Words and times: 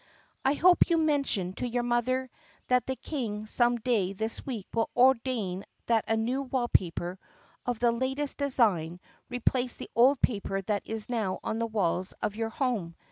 "I 0.43 0.55
hope 0.55 0.89
you 0.89 0.97
mentioned 0.97 1.57
to 1.57 1.67
your 1.67 1.83
mother 1.83 2.31
that 2.69 2.87
the 2.87 2.95
King 2.95 3.45
some 3.45 3.75
day 3.75 4.13
this 4.13 4.43
week 4.43 4.65
will 4.73 4.89
ordain 4.97 5.63
that 5.85 6.17
new 6.17 6.41
wall 6.41 6.69
paper— 6.69 7.19
of 7.67 7.77
the 7.79 7.91
latest 7.91 8.39
design— 8.39 8.99
replace 9.29 9.75
the 9.75 9.91
old 9.95 10.19
paper 10.19 10.59
that 10.63 10.81
is 10.87 11.07
now 11.07 11.37
on 11.43 11.59
the 11.59 11.67
walls 11.67 12.13
of 12.13 12.35
your 12.35 12.49
home. 12.49 12.95